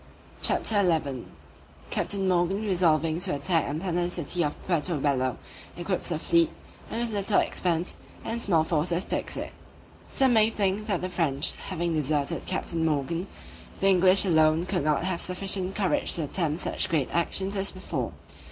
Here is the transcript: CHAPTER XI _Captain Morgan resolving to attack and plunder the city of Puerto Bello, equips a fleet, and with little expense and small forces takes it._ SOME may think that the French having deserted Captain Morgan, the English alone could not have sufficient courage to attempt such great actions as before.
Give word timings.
CHAPTER 0.41 0.81
XI 0.81 1.25
_Captain 1.91 2.27
Morgan 2.27 2.65
resolving 2.65 3.19
to 3.19 3.35
attack 3.35 3.65
and 3.67 3.79
plunder 3.79 4.01
the 4.05 4.09
city 4.09 4.41
of 4.43 4.55
Puerto 4.65 4.95
Bello, 4.97 5.37
equips 5.77 6.09
a 6.09 6.17
fleet, 6.17 6.49
and 6.89 7.01
with 7.01 7.11
little 7.13 7.39
expense 7.39 7.97
and 8.25 8.41
small 8.41 8.63
forces 8.63 9.05
takes 9.05 9.37
it._ 9.37 9.51
SOME 10.11 10.33
may 10.33 10.49
think 10.49 10.87
that 10.87 11.01
the 11.01 11.09
French 11.09 11.51
having 11.51 11.93
deserted 11.93 12.47
Captain 12.47 12.83
Morgan, 12.83 13.27
the 13.79 13.89
English 13.89 14.25
alone 14.25 14.65
could 14.65 14.83
not 14.83 15.03
have 15.03 15.21
sufficient 15.21 15.75
courage 15.75 16.15
to 16.15 16.23
attempt 16.23 16.57
such 16.61 16.89
great 16.89 17.11
actions 17.11 17.55
as 17.55 17.71
before. 17.71 18.11